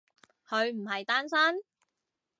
[0.47, 1.61] 佢唔係單身？